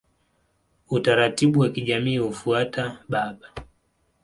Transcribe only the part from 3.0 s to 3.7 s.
baba.